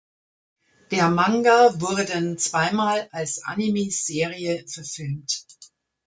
Der 0.89 1.11
Manga 1.11 1.79
wurden 1.79 2.39
zweimal 2.39 3.07
als 3.11 3.43
Anime-Serie 3.43 4.65
verfilmt. 4.67 5.45